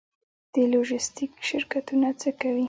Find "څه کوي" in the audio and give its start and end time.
2.21-2.59